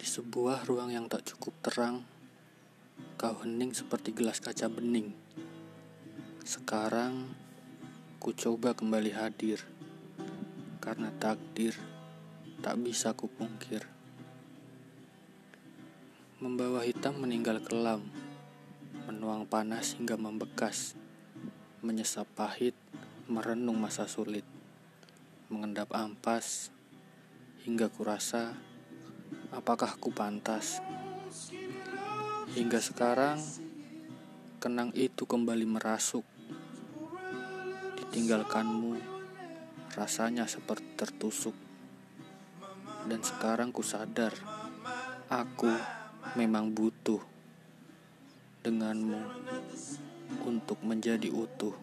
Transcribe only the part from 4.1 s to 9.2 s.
gelas kaca bening. Sekarang, ku coba kembali